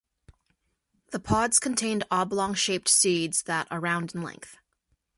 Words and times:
The 1.11 1.19
pods 1.19 1.59
contain 1.59 2.01
oblong 2.09 2.55
shaped 2.55 2.89
seeds 2.89 3.43
that 3.43 3.67
around 3.69 4.15
in 4.15 4.23
length. 4.23 4.57